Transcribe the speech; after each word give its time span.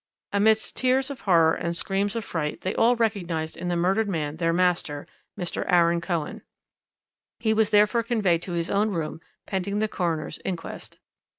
"Amidst 0.33 0.75
tears 0.77 1.11
of 1.11 1.21
horror 1.21 1.53
and 1.53 1.77
screams 1.77 2.15
of 2.15 2.25
fright, 2.25 2.61
they 2.61 2.73
all 2.73 2.95
recognized 2.95 3.55
in 3.55 3.67
the 3.67 3.75
murdered 3.75 4.09
man 4.09 4.37
their 4.37 4.51
master, 4.51 5.05
Mr. 5.37 5.63
Aaron 5.71 6.01
Cohen. 6.01 6.41
He 7.37 7.53
was 7.53 7.69
therefore 7.69 8.01
conveyed 8.01 8.41
to 8.41 8.53
his 8.53 8.71
own 8.71 8.89
room 8.89 9.21
pending 9.45 9.77
the 9.77 9.87
coroner's 9.87 10.39
inquest. 10.43 10.97